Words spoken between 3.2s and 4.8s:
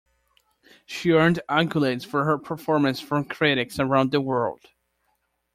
critics around the world.